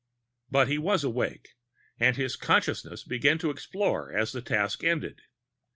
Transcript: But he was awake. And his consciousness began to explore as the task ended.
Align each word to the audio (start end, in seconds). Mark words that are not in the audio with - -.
But 0.49 0.67
he 0.67 0.79
was 0.79 1.03
awake. 1.03 1.49
And 1.99 2.15
his 2.15 2.35
consciousness 2.35 3.03
began 3.03 3.37
to 3.37 3.51
explore 3.51 4.11
as 4.11 4.31
the 4.31 4.41
task 4.41 4.83
ended. 4.83 5.21